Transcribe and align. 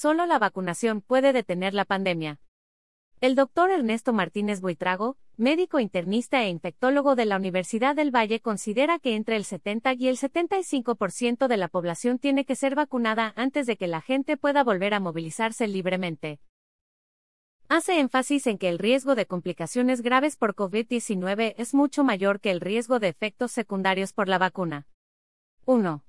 solo 0.00 0.24
la 0.24 0.38
vacunación 0.38 1.02
puede 1.02 1.34
detener 1.34 1.74
la 1.74 1.84
pandemia. 1.84 2.40
El 3.20 3.34
doctor 3.34 3.70
Ernesto 3.70 4.14
Martínez 4.14 4.62
Buitrago, 4.62 5.18
médico 5.36 5.78
internista 5.78 6.42
e 6.42 6.48
infectólogo 6.48 7.16
de 7.16 7.26
la 7.26 7.36
Universidad 7.36 7.94
del 7.94 8.10
Valle, 8.10 8.40
considera 8.40 8.98
que 8.98 9.14
entre 9.14 9.36
el 9.36 9.44
70 9.44 9.92
y 9.98 10.08
el 10.08 10.16
75% 10.16 11.48
de 11.48 11.56
la 11.58 11.68
población 11.68 12.18
tiene 12.18 12.46
que 12.46 12.56
ser 12.56 12.76
vacunada 12.76 13.34
antes 13.36 13.66
de 13.66 13.76
que 13.76 13.88
la 13.88 14.00
gente 14.00 14.38
pueda 14.38 14.64
volver 14.64 14.94
a 14.94 15.00
movilizarse 15.00 15.68
libremente. 15.68 16.40
Hace 17.68 18.00
énfasis 18.00 18.46
en 18.46 18.56
que 18.56 18.70
el 18.70 18.78
riesgo 18.78 19.14
de 19.14 19.26
complicaciones 19.26 20.00
graves 20.00 20.38
por 20.38 20.54
COVID-19 20.54 21.56
es 21.58 21.74
mucho 21.74 22.04
mayor 22.04 22.40
que 22.40 22.50
el 22.50 22.62
riesgo 22.62 23.00
de 23.00 23.08
efectos 23.08 23.52
secundarios 23.52 24.14
por 24.14 24.30
la 24.30 24.38
vacuna. 24.38 24.86
1. 25.66 26.02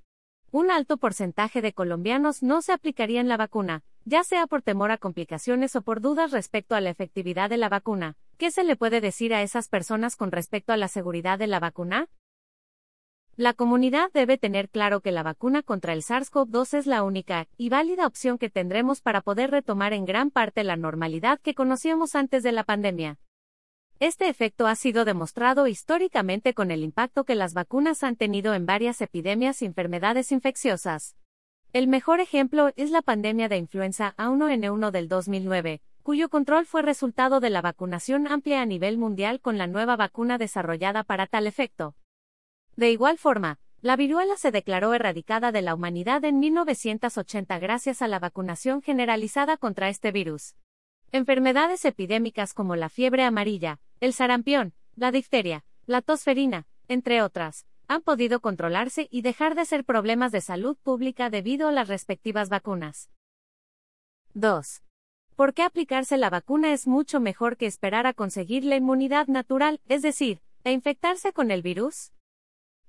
Un 0.54 0.70
alto 0.70 0.98
porcentaje 0.98 1.62
de 1.62 1.72
colombianos 1.72 2.44
no 2.44 2.62
se 2.62 2.74
aplicarían 2.74 3.30
la 3.30 3.38
vacuna, 3.38 3.84
ya 4.04 4.26
sea 4.26 4.48
por 4.48 4.62
temor 4.62 4.92
a 4.92 4.98
complicaciones 4.98 5.78
o 5.78 5.82
por 5.82 6.02
dudas 6.02 6.32
respecto 6.32 6.76
a 6.76 6.82
la 6.82 6.90
efectividad 6.90 7.50
de 7.50 7.56
la 7.56 7.70
vacuna. 7.70 8.18
¿Qué 8.38 8.52
se 8.52 8.66
le 8.66 8.76
puede 8.76 9.00
decir 9.00 9.34
a 9.34 9.44
esas 9.44 9.70
personas 9.70 10.18
con 10.18 10.30
respecto 10.30 10.74
a 10.74 10.78
la 10.78 10.90
seguridad 10.90 11.40
de 11.40 11.48
la 11.48 11.62
vacuna? 11.62 12.10
La 13.38 13.54
comunidad 13.54 14.12
debe 14.12 14.38
tener 14.38 14.68
claro 14.68 15.00
que 15.00 15.14
la 15.14 15.24
vacuna 15.24 15.64
contra 15.64 15.94
el 15.94 16.02
SARS-CoV-2 16.02 16.80
es 16.80 16.86
la 16.86 17.04
única 17.04 17.48
y 17.56 17.70
válida 17.70 18.06
opción 18.06 18.38
que 18.38 18.50
tendremos 18.50 19.00
para 19.00 19.22
poder 19.22 19.52
retomar 19.52 19.94
en 19.94 20.04
gran 20.04 20.32
parte 20.32 20.66
la 20.66 20.76
normalidad 20.76 21.40
que 21.40 21.56
conocíamos 21.56 22.14
antes 22.14 22.44
de 22.44 22.52
la 22.52 22.66
pandemia. 22.66 23.20
Este 24.02 24.30
efecto 24.30 24.66
ha 24.66 24.74
sido 24.74 25.06
demostrado 25.06 25.68
históricamente 25.68 26.56
con 26.56 26.72
el 26.72 26.82
impacto 26.82 27.24
que 27.24 27.36
las 27.36 27.54
vacunas 27.54 28.02
han 28.02 28.16
tenido 28.16 28.56
en 28.56 28.66
varias 28.66 29.00
epidemias 29.00 29.62
y 29.62 29.66
enfermedades 29.66 30.32
infecciosas. 30.32 31.16
El 31.72 31.88
mejor 31.88 32.20
ejemplo 32.20 32.72
es 32.78 32.90
la 32.90 33.04
pandemia 33.04 33.48
de 33.48 33.58
influenza 33.58 34.16
A1N1 34.18 34.90
del 34.90 35.08
2009, 35.08 35.84
cuyo 36.02 36.30
control 36.30 36.66
fue 36.66 36.82
resultado 36.82 37.40
de 37.40 37.52
la 37.52 37.62
vacunación 37.62 38.26
amplia 38.26 38.64
a 38.64 38.66
nivel 38.66 38.98
mundial 38.98 39.40
con 39.40 39.60
la 39.60 39.68
nueva 39.68 39.98
vacuna 39.98 40.40
desarrollada 40.40 41.04
para 41.04 41.28
tal 41.28 41.46
efecto. 41.46 41.94
De 42.76 42.90
igual 42.90 43.20
forma, 43.20 43.60
la 43.82 43.98
viruela 43.98 44.36
se 44.36 44.50
declaró 44.50 44.96
erradicada 44.96 45.52
de 45.52 45.62
la 45.62 45.76
humanidad 45.76 46.26
en 46.26 46.40
1980 46.40 47.60
gracias 47.60 48.02
a 48.02 48.08
la 48.08 48.18
vacunación 48.18 48.82
generalizada 48.82 49.58
contra 49.58 49.90
este 49.90 50.12
virus. 50.12 50.56
Enfermedades 51.12 51.86
epidémicas 51.86 52.56
como 52.56 52.76
la 52.76 52.90
fiebre 52.90 53.24
amarilla, 53.24 53.80
el 54.02 54.14
sarampión, 54.14 54.74
la 54.96 55.12
difteria, 55.12 55.64
la 55.86 56.02
tosferina, 56.02 56.66
entre 56.88 57.22
otras, 57.22 57.68
han 57.88 58.02
podido 58.02 58.40
controlarse 58.40 59.08
y 59.12 59.22
dejar 59.22 59.54
de 59.54 59.64
ser 59.64 59.86
problemas 59.86 60.32
de 60.32 60.42
salud 60.42 60.76
pública 60.76 61.30
debido 61.30 61.68
a 61.68 61.72
las 61.72 61.88
respectivas 61.88 62.50
vacunas. 62.50 63.12
2. 64.34 64.82
¿Por 65.36 65.54
qué 65.54 65.62
aplicarse 65.62 66.18
la 66.18 66.32
vacuna 66.32 66.74
es 66.74 66.88
mucho 66.88 67.20
mejor 67.20 67.58
que 67.58 67.68
esperar 67.68 68.08
a 68.08 68.14
conseguir 68.14 68.66
la 68.66 68.76
inmunidad 68.76 69.28
natural, 69.28 69.82
es 69.88 70.02
decir, 70.02 70.42
a 70.64 70.72
infectarse 70.72 71.32
con 71.32 71.52
el 71.52 71.62
virus? 71.62 72.12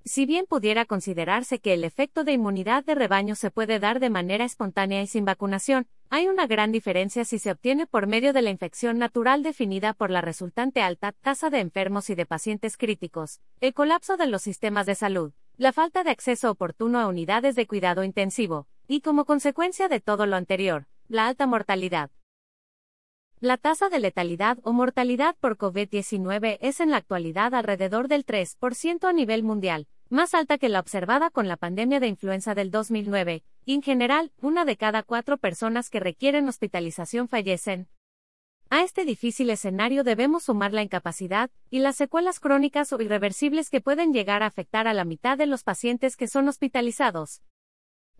Si 0.05 0.25
bien 0.25 0.45
pudiera 0.45 0.83
considerarse 0.83 1.59
que 1.59 1.73
el 1.73 1.85
efecto 1.85 2.25
de 2.25 2.33
inmunidad 2.33 2.83
de 2.83 2.93
rebaño 2.93 3.35
se 3.35 3.51
puede 3.51 3.79
dar 3.79 4.01
de 4.01 4.09
manera 4.09 4.43
espontánea 4.43 5.01
y 5.01 5.07
sin 5.07 5.23
vacunación, 5.23 5.87
hay 6.09 6.27
una 6.27 6.45
gran 6.45 6.73
diferencia 6.73 7.23
si 7.23 7.39
se 7.39 7.51
obtiene 7.51 7.87
por 7.87 8.05
medio 8.05 8.33
de 8.33 8.41
la 8.41 8.49
infección 8.49 8.97
natural 8.97 9.43
definida 9.43 9.93
por 9.93 10.09
la 10.09 10.19
resultante 10.19 10.81
alta 10.81 11.13
tasa 11.13 11.49
de 11.49 11.59
enfermos 11.59 12.09
y 12.09 12.15
de 12.15 12.25
pacientes 12.25 12.75
críticos, 12.75 13.39
el 13.61 13.73
colapso 13.73 14.17
de 14.17 14.27
los 14.27 14.41
sistemas 14.41 14.85
de 14.85 14.95
salud, 14.95 15.31
la 15.55 15.71
falta 15.71 16.03
de 16.03 16.11
acceso 16.11 16.51
oportuno 16.51 16.99
a 16.99 17.07
unidades 17.07 17.55
de 17.55 17.65
cuidado 17.65 18.03
intensivo, 18.03 18.67
y 18.89 18.99
como 18.99 19.23
consecuencia 19.23 19.87
de 19.87 20.01
todo 20.01 20.25
lo 20.25 20.35
anterior, 20.35 20.85
la 21.07 21.27
alta 21.27 21.47
mortalidad. 21.47 22.11
La 23.39 23.57
tasa 23.57 23.89
de 23.89 23.99
letalidad 23.99 24.57
o 24.63 24.71
mortalidad 24.71 25.35
por 25.37 25.57
COVID-19 25.57 26.59
es 26.61 26.79
en 26.79 26.91
la 26.91 26.97
actualidad 26.97 27.53
alrededor 27.53 28.07
del 28.07 28.25
3% 28.25 29.05
a 29.05 29.11
nivel 29.11 29.43
mundial, 29.43 29.87
más 30.09 30.33
alta 30.33 30.57
que 30.57 30.69
la 30.69 30.79
observada 30.79 31.29
con 31.29 31.47
la 31.47 31.57
pandemia 31.57 31.99
de 31.99 32.07
influenza 32.07 32.55
del 32.55 32.71
2009, 32.71 33.43
y 33.65 33.73
en 33.73 33.81
general, 33.81 34.31
una 34.41 34.65
de 34.65 34.77
cada 34.77 35.03
cuatro 35.03 35.37
personas 35.37 35.89
que 35.89 35.99
requieren 35.99 36.47
hospitalización 36.47 37.27
fallecen. 37.27 37.87
A 38.69 38.81
este 38.81 39.05
difícil 39.05 39.49
escenario 39.49 40.03
debemos 40.03 40.45
sumar 40.45 40.73
la 40.73 40.81
incapacidad 40.81 41.51
y 41.69 41.79
las 41.79 41.95
secuelas 41.95 42.39
crónicas 42.39 42.91
o 42.91 43.01
irreversibles 43.01 43.69
que 43.69 43.81
pueden 43.81 44.13
llegar 44.13 44.41
a 44.41 44.47
afectar 44.47 44.87
a 44.87 44.93
la 44.93 45.05
mitad 45.05 45.37
de 45.37 45.45
los 45.45 45.63
pacientes 45.63 46.17
que 46.17 46.27
son 46.27 46.47
hospitalizados. 46.47 47.43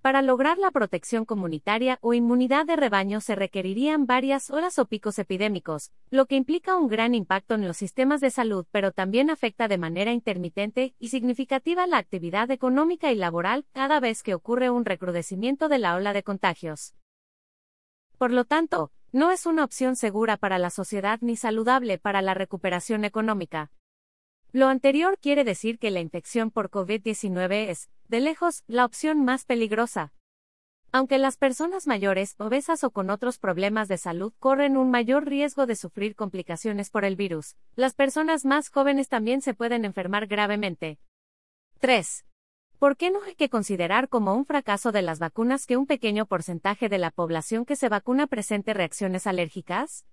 Para 0.03 0.21
lograr 0.21 0.57
la 0.57 0.69
protección 0.69 1.23
comunitaria 1.23 1.97
o 2.01 2.13
inmunidad 2.13 2.65
de 2.65 2.75
rebaño 2.75 3.21
se 3.21 3.35
requerirían 3.35 4.05
varias 4.05 4.49
horas 4.49 4.77
o 4.77 4.85
picos 4.85 5.17
epidémicos, 5.17 5.93
lo 6.09 6.25
que 6.25 6.35
implica 6.35 6.75
un 6.75 6.89
gran 6.89 7.15
impacto 7.15 7.55
en 7.55 7.65
los 7.65 7.77
sistemas 7.77 8.19
de 8.19 8.29
salud, 8.29 8.65
pero 8.69 8.91
también 8.91 9.29
afecta 9.29 9.69
de 9.69 9.77
manera 9.77 10.11
intermitente 10.11 10.93
y 10.99 11.07
significativa 11.07 11.87
la 11.87 11.99
actividad 11.99 12.51
económica 12.51 13.13
y 13.13 13.15
laboral 13.15 13.65
cada 13.71 14.01
vez 14.01 14.23
que 14.23 14.33
ocurre 14.33 14.69
un 14.69 14.83
recrudecimiento 14.83 15.69
de 15.69 15.79
la 15.79 15.95
ola 15.95 16.11
de 16.11 16.23
contagios. 16.23 16.95
Por 18.17 18.31
lo 18.31 18.43
tanto, 18.43 18.91
no 19.13 19.31
es 19.31 19.45
una 19.45 19.63
opción 19.63 19.95
segura 19.95 20.35
para 20.35 20.59
la 20.59 20.69
sociedad 20.69 21.19
ni 21.21 21.37
saludable 21.37 21.97
para 21.97 22.21
la 22.21 22.33
recuperación 22.33 23.05
económica. 23.05 23.71
Lo 24.51 24.67
anterior 24.67 25.17
quiere 25.17 25.43
decir 25.43 25.79
que 25.79 25.89
la 25.89 25.99
infección 25.99 26.51
por 26.51 26.69
COVID-19 26.69 27.69
es, 27.69 27.89
de 28.13 28.19
lejos, 28.19 28.63
la 28.67 28.85
opción 28.85 29.25
más 29.25 29.43
peligrosa. 29.43 30.13
Aunque 30.91 31.17
las 31.17 31.35
personas 31.35 31.87
mayores, 31.87 32.35
obesas 32.37 32.83
o 32.83 32.91
con 32.91 33.09
otros 33.09 33.39
problemas 33.39 33.87
de 33.87 33.97
salud 33.97 34.31
corren 34.37 34.77
un 34.77 34.91
mayor 34.91 35.25
riesgo 35.25 35.65
de 35.65 35.75
sufrir 35.75 36.15
complicaciones 36.15 36.91
por 36.91 37.05
el 37.05 37.15
virus, 37.15 37.55
las 37.75 37.95
personas 37.95 38.45
más 38.45 38.69
jóvenes 38.69 39.09
también 39.09 39.41
se 39.41 39.55
pueden 39.55 39.83
enfermar 39.83 40.27
gravemente. 40.27 40.99
3. 41.79 42.27
¿Por 42.77 42.97
qué 42.97 43.09
no 43.09 43.23
hay 43.23 43.33
que 43.33 43.49
considerar 43.49 44.09
como 44.09 44.35
un 44.35 44.45
fracaso 44.45 44.91
de 44.91 45.01
las 45.01 45.17
vacunas 45.17 45.65
que 45.65 45.75
un 45.75 45.87
pequeño 45.87 46.27
porcentaje 46.27 46.89
de 46.89 46.99
la 46.99 47.09
población 47.09 47.65
que 47.65 47.75
se 47.75 47.89
vacuna 47.89 48.27
presente 48.27 48.75
reacciones 48.75 49.25
alérgicas? 49.25 50.05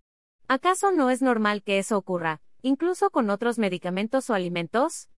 ¿Acaso 0.48 0.90
no 0.90 1.10
es 1.10 1.20
normal 1.20 1.62
que 1.62 1.78
eso 1.78 1.98
ocurra, 1.98 2.40
incluso 2.62 3.10
con 3.10 3.28
otros 3.28 3.58
medicamentos 3.58 4.30
o 4.30 4.32
alimentos? 4.32 5.10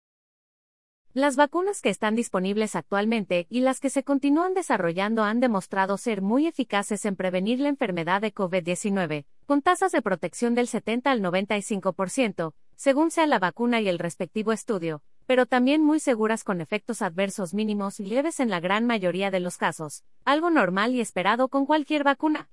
Las 1.13 1.35
vacunas 1.35 1.83
que 1.83 1.89
están 1.89 2.15
disponibles 2.15 2.77
actualmente 2.77 3.49
y 3.51 3.63
las 3.63 3.81
que 3.81 3.91
se 3.91 4.05
continúan 4.05 4.55
desarrollando 4.55 5.25
han 5.25 5.41
demostrado 5.41 5.97
ser 5.97 6.23
muy 6.23 6.47
eficaces 6.47 7.05
en 7.05 7.17
prevenir 7.17 7.59
la 7.59 7.69
enfermedad 7.69 8.21
de 8.21 8.33
COVID-19, 8.33 9.25
con 9.45 9.61
tasas 9.61 9.91
de 9.91 10.03
protección 10.03 10.55
del 10.55 10.69
70 10.69 11.11
al 11.11 11.21
95%, 11.21 12.53
según 12.77 13.11
sea 13.11 13.27
la 13.27 13.41
vacuna 13.41 13.81
y 13.81 13.89
el 13.89 13.99
respectivo 13.99 14.53
estudio, 14.53 15.03
pero 15.27 15.47
también 15.47 15.83
muy 15.83 15.99
seguras 15.99 16.45
con 16.45 16.61
efectos 16.61 17.03
adversos 17.03 17.55
mínimos 17.55 17.99
y 17.99 18.07
leves 18.07 18.39
en 18.39 18.49
la 18.49 18.61
gran 18.61 18.87
mayoría 18.87 19.33
de 19.33 19.41
los 19.41 19.57
casos, 19.57 20.05
algo 20.25 20.49
normal 20.51 20.95
y 20.95 21.01
esperado 21.01 21.49
con 21.49 21.67
cualquier 21.67 22.05
vacuna. 22.05 22.51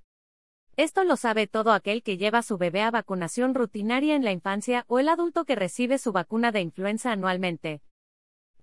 Esto 0.78 1.04
lo 1.04 1.16
sabe 1.16 1.46
todo 1.46 1.74
aquel 1.74 2.02
que 2.02 2.18
lleva 2.18 2.40
a 2.40 2.44
su 2.44 2.58
bebé 2.58 2.82
a 2.82 2.90
vacunación 2.90 3.54
rutinaria 3.54 4.16
en 4.16 4.24
la 4.24 4.32
infancia 4.32 4.84
o 4.88 4.98
el 4.98 5.10
adulto 5.10 5.46
que 5.46 5.56
recibe 5.56 6.00
su 6.00 6.12
vacuna 6.12 6.52
de 6.52 6.62
influenza 6.62 7.12
anualmente. 7.12 7.82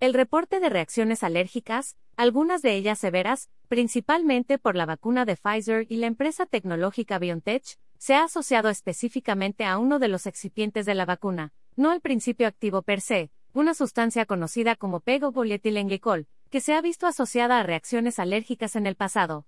El 0.04 0.12
reporte 0.12 0.60
de 0.60 0.69
reacciones 0.69 1.22
alérgicas, 1.22 1.97
algunas 2.15 2.60
de 2.60 2.75
ellas 2.75 2.98
severas, 2.98 3.48
principalmente 3.69 4.59
por 4.59 4.76
la 4.76 4.84
vacuna 4.84 5.25
de 5.25 5.34
Pfizer 5.34 5.87
y 5.88 5.97
la 5.97 6.09
empresa 6.09 6.44
tecnológica 6.44 7.19
BioNTech, 7.19 7.78
se 7.97 8.14
ha 8.14 8.25
asociado 8.25 8.69
específicamente 8.69 9.64
a 9.64 9.78
uno 9.78 9.98
de 9.98 10.09
los 10.09 10.26
excipientes 10.26 10.84
de 10.84 10.94
la 10.94 11.06
vacuna, 11.06 11.54
no 11.75 11.91
al 11.91 12.03
principio 12.03 12.47
activo 12.47 12.82
per 12.82 13.00
se, 13.00 13.31
una 13.54 13.72
sustancia 13.72 14.26
conocida 14.26 14.76
como 14.76 15.00
pego-polietilenglicol, 15.00 16.26
que 16.50 16.60
se 16.60 16.75
ha 16.75 16.82
visto 16.82 17.06
asociada 17.06 17.59
a 17.59 17.62
reacciones 17.62 18.19
alérgicas 18.19 18.76
en 18.76 18.87
el 18.87 18.97
pasado. 18.97 19.47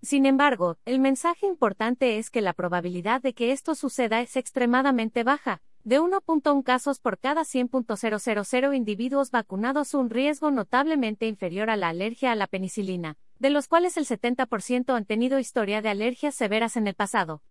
Sin 0.00 0.26
embargo, 0.26 0.78
el 0.84 1.00
mensaje 1.00 1.46
importante 1.46 2.18
es 2.18 2.30
que 2.30 2.40
la 2.40 2.52
probabilidad 2.52 3.20
de 3.20 3.34
que 3.34 3.50
esto 3.50 3.74
suceda 3.74 4.20
es 4.20 4.36
extremadamente 4.36 5.24
baja, 5.24 5.60
de 5.84 6.00
1.1 6.00 6.62
casos 6.64 6.98
por 6.98 7.18
cada 7.18 7.42
100.000 7.42 8.74
individuos 8.74 9.30
vacunados, 9.30 9.92
un 9.92 10.08
riesgo 10.08 10.50
notablemente 10.50 11.26
inferior 11.26 11.68
a 11.68 11.76
la 11.76 11.90
alergia 11.90 12.32
a 12.32 12.34
la 12.34 12.46
penicilina, 12.46 13.18
de 13.38 13.50
los 13.50 13.68
cuales 13.68 13.98
el 13.98 14.06
70% 14.06 14.96
han 14.96 15.04
tenido 15.04 15.38
historia 15.38 15.82
de 15.82 15.90
alergias 15.90 16.34
severas 16.34 16.78
en 16.78 16.86
el 16.86 16.94
pasado. 16.94 17.42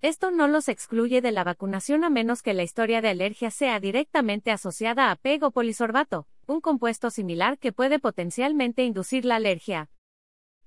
Esto 0.00 0.32
no 0.32 0.48
los 0.48 0.68
excluye 0.68 1.20
de 1.20 1.30
la 1.30 1.44
vacunación 1.44 2.02
a 2.02 2.10
menos 2.10 2.42
que 2.42 2.52
la 2.52 2.64
historia 2.64 3.00
de 3.00 3.10
alergia 3.10 3.52
sea 3.52 3.78
directamente 3.78 4.50
asociada 4.50 5.12
a 5.12 5.16
PEG 5.16 5.44
o 5.44 5.52
polisorbato, 5.52 6.26
un 6.48 6.60
compuesto 6.60 7.10
similar 7.10 7.58
que 7.58 7.70
puede 7.70 8.00
potencialmente 8.00 8.82
inducir 8.82 9.24
la 9.24 9.36
alergia. 9.36 9.88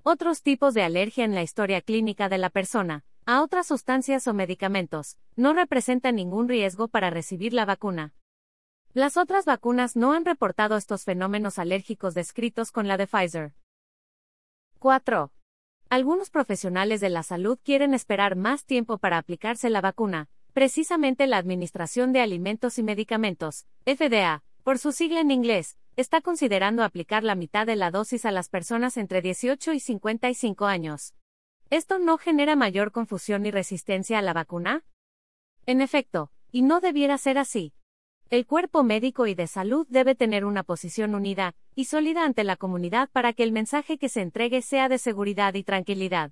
Otros 0.03 0.41
tipos 0.41 0.73
de 0.73 0.83
alergia 0.83 1.25
en 1.25 1.35
la 1.35 1.43
historia 1.43 1.81
clínica 1.81 2.29
de 2.29 2.37
la 2.37 2.49
persona, 2.49 3.03
a 3.25 3.41
otras 3.41 3.65
sustancias 3.65 4.27
o 4.27 4.33
medicamentos, 4.33 5.17
no 5.35 5.53
representan 5.53 6.15
ningún 6.15 6.47
riesgo 6.47 6.87
para 6.87 7.09
recibir 7.09 7.53
la 7.53 7.65
vacuna. 7.65 8.13
Las 8.93 9.17
otras 9.17 9.45
vacunas 9.45 9.95
no 9.95 10.13
han 10.13 10.25
reportado 10.25 10.77
estos 10.77 11.03
fenómenos 11.03 11.57
alérgicos 11.57 12.13
descritos 12.13 12.71
con 12.71 12.87
la 12.87 12.97
de 12.97 13.07
Pfizer. 13.07 13.53
4. 14.77 15.31
Algunos 15.89 16.29
profesionales 16.29 17.01
de 17.01 17.09
la 17.09 17.23
salud 17.23 17.57
quieren 17.63 17.93
esperar 17.95 18.35
más 18.35 18.65
tiempo 18.65 18.99
para 18.99 19.17
aplicarse 19.17 19.69
la 19.71 19.81
vacuna, 19.81 20.29
precisamente 20.53 21.25
la 21.25 21.37
Administración 21.37 22.13
de 22.13 22.21
Alimentos 22.21 22.77
y 22.77 22.83
Medicamentos, 22.83 23.65
FDA, 23.85 24.43
por 24.63 24.77
su 24.77 24.91
sigla 24.91 25.19
en 25.21 25.31
inglés, 25.31 25.77
está 25.95 26.21
considerando 26.21 26.83
aplicar 26.83 27.23
la 27.23 27.35
mitad 27.35 27.65
de 27.65 27.75
la 27.75 27.89
dosis 27.89 28.25
a 28.25 28.31
las 28.31 28.49
personas 28.49 28.97
entre 28.97 29.21
18 29.21 29.73
y 29.73 29.79
55 29.79 30.65
años. 30.65 31.15
¿Esto 31.71 31.97
no 31.97 32.17
genera 32.17 32.55
mayor 32.55 32.91
confusión 32.91 33.45
y 33.45 33.51
resistencia 33.51 34.19
a 34.19 34.21
la 34.21 34.33
vacuna? 34.33 34.83
En 35.65 35.81
efecto, 35.81 36.31
y 36.51 36.61
no 36.61 36.79
debiera 36.79 37.17
ser 37.17 37.39
así. 37.39 37.73
El 38.29 38.45
cuerpo 38.45 38.83
médico 38.83 39.25
y 39.25 39.33
de 39.33 39.47
salud 39.47 39.87
debe 39.89 40.13
tener 40.13 40.45
una 40.45 40.63
posición 40.63 41.15
unida 41.15 41.55
y 41.73 41.85
sólida 41.85 42.23
ante 42.23 42.43
la 42.43 42.55
comunidad 42.55 43.09
para 43.11 43.33
que 43.33 43.43
el 43.43 43.51
mensaje 43.51 43.97
que 43.97 44.09
se 44.09 44.21
entregue 44.21 44.61
sea 44.61 44.89
de 44.89 44.99
seguridad 44.99 45.55
y 45.55 45.63
tranquilidad. 45.63 46.31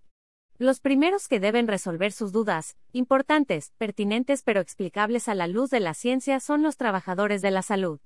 Los 0.59 0.79
primeros 0.79 1.27
que 1.27 1.39
deben 1.39 1.67
resolver 1.67 2.11
sus 2.11 2.31
dudas, 2.31 2.77
importantes, 2.91 3.73
pertinentes 3.79 4.43
pero 4.43 4.61
explicables 4.61 5.27
a 5.27 5.33
la 5.33 5.47
luz 5.47 5.71
de 5.71 5.79
la 5.79 5.95
ciencia, 5.95 6.39
son 6.39 6.61
los 6.61 6.77
trabajadores 6.77 7.41
de 7.41 7.51
la 7.51 7.63
salud. 7.63 7.99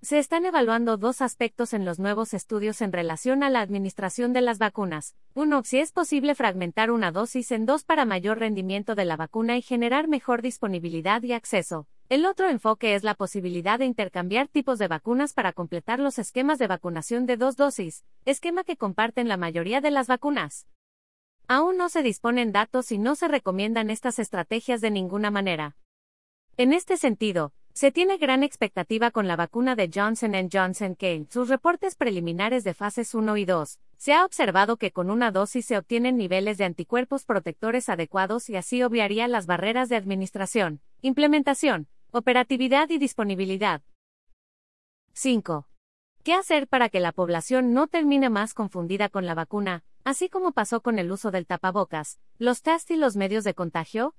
Se 0.00 0.20
están 0.20 0.46
evaluando 0.46 0.96
dos 0.96 1.20
aspectos 1.20 1.74
en 1.74 1.84
los 1.84 1.98
nuevos 1.98 2.32
estudios 2.32 2.82
en 2.82 2.92
relación 2.92 3.42
a 3.42 3.50
la 3.50 3.60
administración 3.60 4.32
de 4.32 4.42
las 4.42 4.58
vacunas. 4.58 5.16
Uno, 5.34 5.64
si 5.64 5.80
es 5.80 5.90
posible 5.90 6.36
fragmentar 6.36 6.92
una 6.92 7.10
dosis 7.10 7.50
en 7.50 7.66
dos 7.66 7.82
para 7.82 8.04
mayor 8.04 8.38
rendimiento 8.38 8.94
de 8.94 9.04
la 9.04 9.16
vacuna 9.16 9.56
y 9.56 9.62
generar 9.62 10.06
mejor 10.06 10.40
disponibilidad 10.40 11.20
y 11.24 11.32
acceso. 11.32 11.88
El 12.08 12.26
otro 12.26 12.48
enfoque 12.48 12.94
es 12.94 13.02
la 13.02 13.14
posibilidad 13.14 13.80
de 13.80 13.86
intercambiar 13.86 14.46
tipos 14.46 14.78
de 14.78 14.86
vacunas 14.86 15.32
para 15.32 15.52
completar 15.52 15.98
los 15.98 16.20
esquemas 16.20 16.60
de 16.60 16.68
vacunación 16.68 17.26
de 17.26 17.36
dos 17.36 17.56
dosis, 17.56 18.04
esquema 18.24 18.62
que 18.62 18.76
comparten 18.76 19.26
la 19.26 19.36
mayoría 19.36 19.80
de 19.80 19.90
las 19.90 20.06
vacunas. 20.06 20.68
Aún 21.48 21.76
no 21.76 21.88
se 21.88 22.04
disponen 22.04 22.52
datos 22.52 22.92
y 22.92 22.98
no 22.98 23.16
se 23.16 23.26
recomiendan 23.26 23.90
estas 23.90 24.20
estrategias 24.20 24.80
de 24.80 24.92
ninguna 24.92 25.32
manera. 25.32 25.76
En 26.56 26.72
este 26.72 26.96
sentido, 26.96 27.52
se 27.78 27.92
tiene 27.92 28.18
gran 28.18 28.42
expectativa 28.42 29.12
con 29.12 29.28
la 29.28 29.36
vacuna 29.36 29.76
de 29.76 29.88
Johnson 29.94 30.32
Johnson 30.52 30.96
que, 30.96 31.14
en 31.14 31.30
sus 31.30 31.48
reportes 31.48 31.94
preliminares 31.94 32.64
de 32.64 32.74
fases 32.74 33.14
1 33.14 33.36
y 33.36 33.44
2, 33.44 33.78
se 33.96 34.14
ha 34.14 34.24
observado 34.24 34.78
que 34.78 34.90
con 34.90 35.12
una 35.12 35.30
dosis 35.30 35.66
se 35.66 35.78
obtienen 35.78 36.16
niveles 36.16 36.58
de 36.58 36.64
anticuerpos 36.64 37.24
protectores 37.24 37.88
adecuados 37.88 38.50
y 38.50 38.56
así 38.56 38.82
obviaría 38.82 39.28
las 39.28 39.46
barreras 39.46 39.88
de 39.88 39.94
administración, 39.94 40.80
implementación, 41.02 41.86
operatividad 42.10 42.90
y 42.90 42.98
disponibilidad. 42.98 43.80
5. 45.12 45.68
¿Qué 46.24 46.34
hacer 46.34 46.66
para 46.66 46.88
que 46.88 46.98
la 46.98 47.12
población 47.12 47.74
no 47.74 47.86
termine 47.86 48.28
más 48.28 48.54
confundida 48.54 49.08
con 49.08 49.24
la 49.24 49.34
vacuna, 49.34 49.84
así 50.02 50.28
como 50.28 50.50
pasó 50.50 50.80
con 50.80 50.98
el 50.98 51.12
uso 51.12 51.30
del 51.30 51.46
tapabocas, 51.46 52.18
los 52.38 52.62
test 52.62 52.90
y 52.90 52.96
los 52.96 53.14
medios 53.14 53.44
de 53.44 53.54
contagio? 53.54 54.16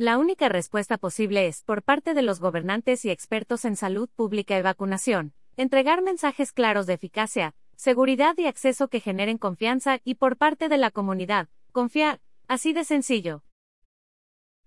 La 0.00 0.16
única 0.16 0.48
respuesta 0.48 0.96
posible 0.96 1.46
es, 1.46 1.62
por 1.62 1.82
parte 1.82 2.14
de 2.14 2.22
los 2.22 2.40
gobernantes 2.40 3.04
y 3.04 3.10
expertos 3.10 3.66
en 3.66 3.76
salud 3.76 4.08
pública 4.08 4.58
y 4.58 4.62
vacunación, 4.62 5.34
entregar 5.58 6.00
mensajes 6.00 6.52
claros 6.52 6.86
de 6.86 6.94
eficacia, 6.94 7.54
seguridad 7.76 8.34
y 8.38 8.46
acceso 8.46 8.88
que 8.88 9.00
generen 9.00 9.36
confianza 9.36 10.00
y 10.02 10.14
por 10.14 10.38
parte 10.38 10.70
de 10.70 10.78
la 10.78 10.90
comunidad, 10.90 11.50
confiar, 11.70 12.22
así 12.48 12.72
de 12.72 12.84
sencillo. 12.84 13.42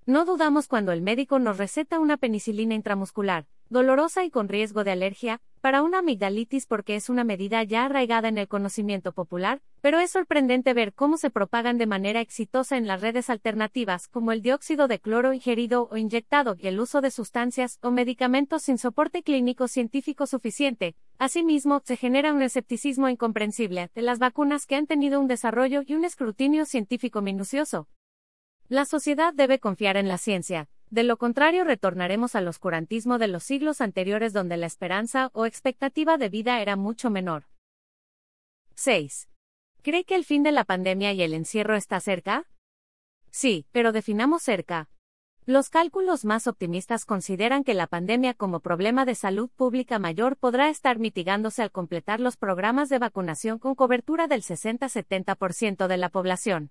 No 0.06 0.26
dudamos 0.26 0.68
cuando 0.68 0.92
el 0.92 1.02
médico 1.02 1.40
nos 1.40 1.58
receta 1.58 1.98
una 1.98 2.18
penicilina 2.18 2.76
intramuscular, 2.76 3.48
dolorosa 3.74 4.24
y 4.24 4.30
con 4.30 4.48
riesgo 4.48 4.86
de 4.86 4.92
alergia, 4.92 5.42
para 5.60 5.82
una 5.82 6.00
amigdalitis 6.00 6.66
porque 6.66 6.96
es 6.96 7.10
una 7.10 7.24
medida 7.24 7.64
ya 7.64 7.86
arraigada 7.86 8.30
en 8.30 8.38
el 8.38 8.48
conocimiento 8.48 9.12
popular, 9.12 9.62
pero 9.82 10.00
es 10.00 10.12
sorprendente 10.12 10.74
ver 10.74 10.94
cómo 10.94 11.18
se 11.18 11.30
propagan 11.30 11.78
de 11.78 11.88
manera 11.88 12.22
exitosa 12.22 12.78
en 12.78 12.88
las 12.88 13.02
redes 13.02 13.30
alternativas 13.30 14.08
como 14.08 14.32
el 14.32 14.42
dióxido 14.42 14.88
de 14.88 15.00
cloro 15.00 15.34
ingerido 15.34 15.90
o 15.92 15.98
inyectado 15.98 16.56
y 16.58 16.68
el 16.68 16.80
uso 16.80 17.02
de 17.02 17.12
sustancias 17.12 17.80
o 17.82 17.92
medicamentos 17.92 18.62
sin 18.64 18.78
soporte 18.78 19.24
clínico 19.24 19.68
científico 19.68 20.28
suficiente. 20.28 20.96
Asimismo, 21.18 21.82
se 21.84 21.98
genera 21.98 22.34
un 22.34 22.42
escepticismo 22.42 23.10
incomprensible 23.10 23.90
de 23.96 24.02
las 24.02 24.20
vacunas 24.20 24.66
que 24.66 24.76
han 24.76 24.88
tenido 24.88 25.20
un 25.20 25.28
desarrollo 25.28 25.82
y 25.86 25.96
un 25.96 26.06
escrutinio 26.06 26.66
científico 26.66 27.22
minucioso. 27.22 27.88
La 28.70 28.86
sociedad 28.86 29.34
debe 29.34 29.60
confiar 29.60 29.98
en 29.98 30.08
la 30.08 30.18
ciencia, 30.18 30.70
de 30.94 31.02
lo 31.02 31.18
contrario 31.18 31.64
retornaremos 31.64 32.36
al 32.36 32.48
oscurantismo 32.48 33.18
de 33.18 33.28
los 33.28 33.44
siglos 33.44 33.82
anteriores 33.82 34.32
donde 34.32 34.58
la 34.58 34.68
esperanza 34.68 35.32
o 35.34 35.48
expectativa 35.48 36.20
de 36.20 36.30
vida 36.30 36.62
era 36.62 36.76
mucho 36.76 37.10
menor. 37.10 37.46
6. 38.76 39.28
¿Cree 39.82 40.04
que 40.04 40.14
el 40.14 40.24
fin 40.24 40.44
de 40.44 40.52
la 40.52 40.66
pandemia 40.66 41.12
y 41.12 41.24
el 41.24 41.34
encierro 41.34 41.76
está 41.76 42.00
cerca? 42.00 42.46
Sí, 43.32 43.66
pero 43.72 43.92
definamos 43.92 44.44
cerca. 44.44 44.88
Los 45.48 45.72
cálculos 45.72 46.26
más 46.26 46.46
optimistas 46.46 47.06
consideran 47.06 47.64
que 47.64 47.74
la 47.74 47.88
pandemia 47.88 48.36
como 48.36 48.60
problema 48.60 49.04
de 49.04 49.16
salud 49.16 49.50
pública 49.50 49.98
mayor 49.98 50.38
podrá 50.38 50.70
estar 50.70 51.00
mitigándose 51.00 51.64
al 51.64 51.72
completar 51.72 52.20
los 52.20 52.38
programas 52.38 52.90
de 52.90 53.00
vacunación 53.00 53.58
con 53.58 53.74
cobertura 53.74 54.28
del 54.28 54.44
60-70% 54.44 55.88
de 55.88 55.98
la 55.98 56.10
población. 56.10 56.70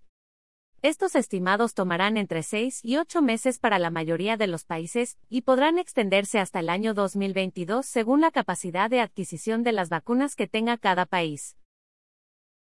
Estos 0.83 1.15
estimados 1.15 1.75
tomarán 1.75 2.17
entre 2.17 2.43
6 2.43 2.81
y 2.83 2.97
8 2.97 3.23
meses 3.23 3.61
para 3.61 3.79
la 3.79 3.91
mayoría 3.91 4.37
de 4.37 4.49
los 4.49 4.65
países 4.65 5.17
y 5.29 5.43
podrán 5.43 5.79
extenderse 5.79 6.41
hasta 6.41 6.59
el 6.59 6.69
año 6.69 6.93
2022 6.93 7.87
según 7.87 8.21
la 8.21 8.33
capacidad 8.33 8.91
de 8.91 9.01
adquisición 9.01 9.63
de 9.63 9.71
las 9.71 9.91
vacunas 9.91 10.35
que 10.35 10.49
tenga 10.49 10.77
cada 10.79 11.07
país. 11.07 11.57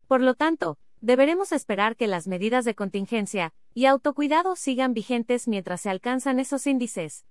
Por 0.06 0.22
lo 0.22 0.32
tanto, 0.32 0.78
deberemos 1.02 1.52
esperar 1.52 1.96
que 1.96 2.06
las 2.06 2.28
medidas 2.28 2.64
de 2.64 2.75
contingencia 2.75 3.52
y 3.75 3.84
autocuidado 3.84 4.56
sigan 4.56 4.94
vigentes 4.94 5.46
mientras 5.46 5.82
se 5.82 5.90
alcanzan 5.90 6.40
esos 6.40 6.66
índices. 6.66 7.26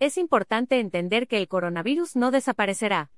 Es 0.00 0.18
importante 0.18 0.80
entender 0.80 1.28
que 1.28 1.38
el 1.38 1.46
coronavirus 1.46 2.16
no 2.16 2.32
desaparecerá. 2.32 3.12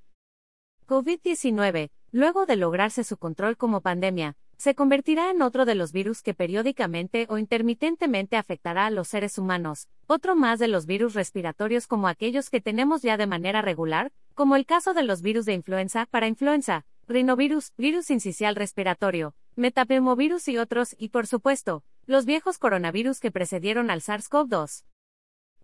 COVID-19, 0.87 1.93
luego 2.13 2.45
de 2.45 2.57
lograrse 2.57 3.05
su 3.05 3.17
control 3.17 3.57
como 3.57 3.81
pandemia, 3.81 4.37
se 4.65 4.75
convertirá 4.75 5.31
en 5.31 5.43
otro 5.43 5.67
de 5.67 5.75
los 5.75 5.93
virus 5.93 6.23
que 6.23 6.33
periódicamente 6.33 7.27
o 7.29 7.37
intermitentemente 7.37 8.39
afectará 8.39 8.87
a 8.87 8.91
los 8.91 9.09
seres 9.09 9.37
humanos, 9.37 9.91
otro 10.07 10.37
más 10.37 10.59
de 10.59 10.69
los 10.69 10.87
virus 10.87 11.13
respiratorios 11.13 11.87
como 11.87 12.09
aquellos 12.09 12.49
que 12.49 12.63
tenemos 12.63 13.03
ya 13.03 13.19
de 13.19 13.27
manera 13.27 13.61
regular, 13.61 14.11
como 14.33 14.57
el 14.57 14.65
caso 14.65 14.95
de 14.95 15.03
los 15.03 15.21
virus 15.21 15.45
de 15.45 15.53
influenza 15.53 16.07
para 16.07 16.29
influenza, 16.29 16.87
rinovirus, 17.07 17.75
virus 17.77 18.11
incisional 18.11 18.57
respiratorio, 18.57 19.35
metapneumovirus 19.55 20.49
y 20.49 20.57
otros, 20.57 20.97
y 20.99 21.11
por 21.11 21.27
supuesto, 21.27 21.85
los 22.07 22.25
viejos 22.25 22.57
coronavirus 22.57 23.21
que 23.21 23.31
precedieron 23.31 23.91
al 23.91 24.01
SARS-CoV-2. 24.01 24.85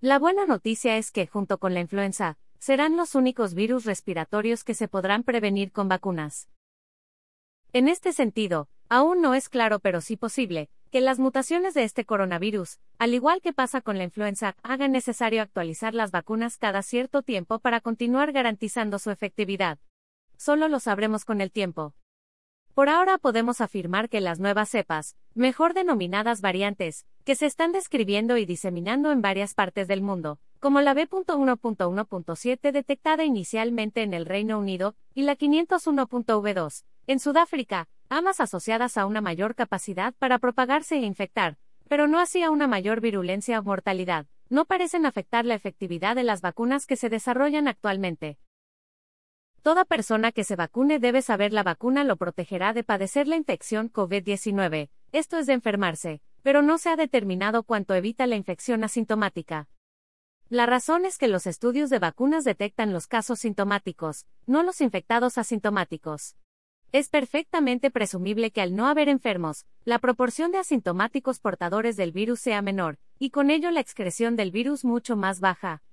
La 0.03 0.19
buena 0.19 0.45
noticia 0.45 0.99
es 0.99 1.11
que, 1.11 1.27
junto 1.27 1.57
con 1.57 1.73
la 1.73 1.81
influenza, 1.81 2.37
serán 2.59 2.99
los 2.99 3.15
únicos 3.15 3.55
virus 3.55 3.87
respiratorios 3.87 4.63
que 4.63 4.75
se 4.75 4.89
podrán 4.89 5.23
prevenir 5.23 5.73
con 5.73 5.89
vacunas. 5.89 6.51
En 7.73 7.89
este 7.89 8.13
sentido, 8.13 8.69
Aún 8.93 9.21
no 9.23 9.35
es 9.35 9.49
claro 9.49 9.79
pero 9.79 10.01
sí 10.01 10.17
posible, 10.17 10.69
que 10.91 11.01
las 11.01 11.21
mutaciones 11.21 11.75
de 11.75 11.85
este 11.85 12.05
coronavirus, 12.05 12.81
al 12.99 13.15
igual 13.15 13.41
que 13.41 13.53
pasa 13.53 13.81
con 13.81 13.99
la 13.99 14.03
influenza, 14.03 14.57
hagan 14.65 14.91
necesario 14.91 15.43
actualizar 15.43 15.95
las 15.95 16.11
vacunas 16.11 16.57
cada 16.57 16.83
cierto 16.83 17.23
tiempo 17.23 17.61
para 17.61 17.81
continuar 17.81 18.33
garantizando 18.33 18.99
su 18.99 19.13
efectividad. 19.13 19.79
Solo 20.37 20.67
lo 20.67 20.81
sabremos 20.81 21.25
con 21.25 21.41
el 21.41 21.53
tiempo. 21.53 21.95
Por 22.75 22.89
ahora 22.89 23.19
podemos 23.19 23.61
afirmar 23.61 24.09
que 24.09 24.21
las 24.21 24.41
nuevas 24.41 24.71
cepas, 24.71 25.15
mejor 25.35 25.73
denominadas 25.73 26.41
variantes, 26.41 27.07
que 27.25 27.37
se 27.37 27.47
están 27.47 27.71
describiendo 27.71 28.39
y 28.39 28.45
diseminando 28.45 29.13
en 29.13 29.23
varias 29.23 29.55
partes 29.55 29.87
del 29.87 30.03
mundo, 30.03 30.41
como 30.59 30.81
la 30.81 30.95
B.1.1.7 30.95 32.73
detectada 32.73 33.23
inicialmente 33.23 34.03
en 34.03 34.15
el 34.15 34.27
Reino 34.27 34.59
Unido, 34.59 34.97
y 35.15 35.23
la 35.23 35.37
501.V2, 35.37 36.85
en 37.07 37.21
Sudáfrica, 37.21 37.89
ambas 38.11 38.41
asociadas 38.41 38.99
a 38.99 39.07
una 39.07 39.23
mayor 39.23 39.55
capacidad 39.55 40.13
para 40.19 40.39
propagarse 40.39 40.97
e 40.97 41.03
infectar, 41.03 41.57
pero 41.89 42.09
no 42.09 42.19
así 42.19 42.43
a 42.43 42.51
una 42.51 42.67
mayor 42.67 43.01
virulencia 43.01 43.59
o 43.59 43.63
mortalidad, 43.63 44.27
no 44.51 44.65
parecen 44.65 45.07
afectar 45.07 45.47
la 45.47 45.55
efectividad 45.55 46.17
de 46.17 46.25
las 46.25 46.43
vacunas 46.43 46.87
que 46.87 46.97
se 46.97 47.09
desarrollan 47.09 47.69
actualmente. 47.69 48.39
Toda 49.63 49.85
persona 49.85 50.33
que 50.33 50.43
se 50.43 50.57
vacune 50.57 50.99
debe 50.99 51.23
saber 51.23 51.53
la 51.53 51.63
vacuna 51.63 52.03
lo 52.03 52.17
protegerá 52.17 52.73
de 52.73 52.83
padecer 52.83 53.29
la 53.29 53.37
infección 53.37 53.93
COVID-19, 53.93 54.91
esto 55.13 55.39
es 55.39 55.47
de 55.47 55.53
enfermarse, 55.53 56.21
pero 56.43 56.63
no 56.63 56.79
se 56.79 56.89
ha 56.89 56.97
determinado 56.97 57.63
cuánto 57.63 57.95
evita 57.95 58.27
la 58.27 58.37
infección 58.37 58.83
asintomática. 58.83 59.69
La 60.49 60.67
razón 60.67 61.05
es 61.05 61.17
que 61.17 61.29
los 61.29 61.47
estudios 61.47 61.91
de 61.91 62.01
vacunas 62.01 62.43
detectan 62.43 62.93
los 62.93 63.07
casos 63.07 63.41
sintomáticos, 63.41 64.27
no 64.47 64.65
los 64.65 64.81
infectados 64.81 65.39
asintomáticos. 65.39 66.35
Es 66.93 67.09
perfectamente 67.09 67.93
presumible 67.93 68.51
que 68.51 68.61
al 68.61 68.75
no 68.75 68.89
haber 68.89 69.09
enfermos, 69.09 69.65
la 69.85 70.01
proporción 70.01 70.51
de 70.51 70.59
asintomáticos 70.59 71.39
portadores 71.39 71.97
del 71.97 72.11
virus 72.11 72.41
sea 72.41 72.63
menor, 72.63 72.99
y 73.21 73.31
con 73.31 73.51
ello 73.51 73.71
la 73.71 73.79
excreción 73.79 74.35
del 74.35 74.51
virus 74.51 74.85
mucho 74.85 75.17
más 75.17 75.39
baja. 75.39 75.85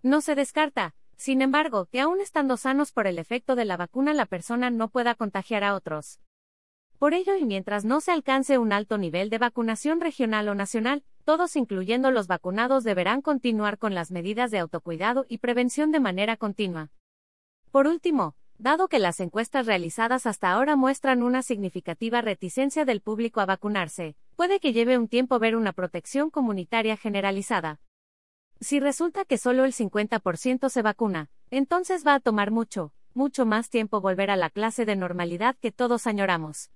No 0.00 0.20
se 0.20 0.36
descarta, 0.36 0.94
sin 1.16 1.42
embargo, 1.42 1.86
que 1.86 2.00
aún 2.00 2.20
estando 2.20 2.56
sanos 2.56 2.92
por 2.92 3.08
el 3.08 3.18
efecto 3.18 3.56
de 3.56 3.64
la 3.64 3.76
vacuna 3.76 4.14
la 4.14 4.26
persona 4.26 4.70
no 4.70 4.90
pueda 4.90 5.16
contagiar 5.16 5.64
a 5.64 5.74
otros. 5.74 6.20
Por 7.00 7.12
ello, 7.12 7.36
y 7.36 7.44
mientras 7.44 7.84
no 7.84 8.00
se 8.00 8.12
alcance 8.12 8.58
un 8.58 8.72
alto 8.72 8.96
nivel 8.96 9.28
de 9.28 9.38
vacunación 9.38 10.00
regional 10.00 10.48
o 10.48 10.54
nacional, 10.54 11.02
todos 11.24 11.56
incluyendo 11.56 12.12
los 12.12 12.28
vacunados 12.28 12.84
deberán 12.84 13.22
continuar 13.22 13.78
con 13.78 13.92
las 13.92 14.12
medidas 14.12 14.52
de 14.52 14.60
autocuidado 14.60 15.26
y 15.28 15.38
prevención 15.38 15.90
de 15.90 15.98
manera 15.98 16.36
continua. 16.36 16.92
Por 17.72 17.88
último, 17.88 18.36
dado 18.64 18.88
que 18.88 18.98
las 18.98 19.20
encuestas 19.20 19.66
realizadas 19.66 20.24
hasta 20.24 20.50
ahora 20.50 20.74
muestran 20.74 21.22
una 21.22 21.42
significativa 21.42 22.22
reticencia 22.22 22.86
del 22.86 23.02
público 23.02 23.42
a 23.42 23.46
vacunarse, 23.46 24.16
puede 24.36 24.58
que 24.58 24.72
lleve 24.72 24.96
un 24.96 25.06
tiempo 25.06 25.38
ver 25.38 25.54
una 25.54 25.74
protección 25.74 26.30
comunitaria 26.30 26.96
generalizada. 26.96 27.78
Si 28.60 28.80
resulta 28.80 29.26
que 29.26 29.36
solo 29.36 29.66
el 29.66 29.74
50% 29.74 30.70
se 30.70 30.80
vacuna, 30.80 31.28
entonces 31.50 32.06
va 32.06 32.14
a 32.14 32.20
tomar 32.20 32.50
mucho, 32.52 32.94
mucho 33.12 33.44
más 33.44 33.68
tiempo 33.68 34.00
volver 34.00 34.30
a 34.30 34.36
la 34.36 34.48
clase 34.48 34.86
de 34.86 34.96
normalidad 34.96 35.56
que 35.60 35.70
todos 35.70 36.06
añoramos. 36.06 36.70